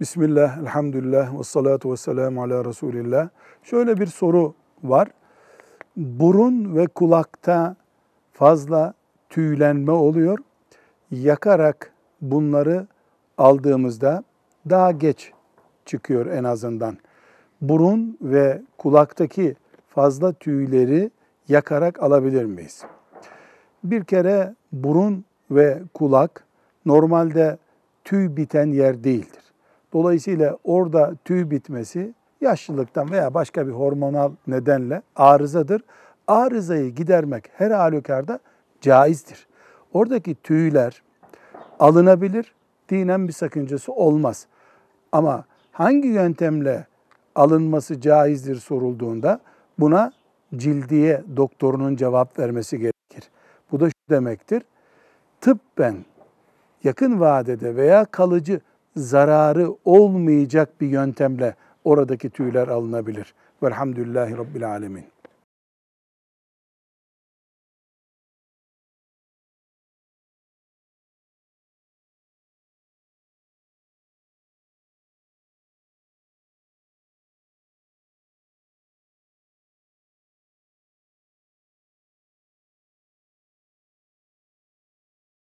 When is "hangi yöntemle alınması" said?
45.72-48.00